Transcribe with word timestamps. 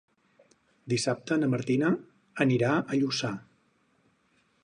Dissabte 0.93 1.37
na 1.41 1.49
Martina 1.51 1.91
anirà 2.47 2.71
a 2.95 2.99
Lluçà. 3.03 3.33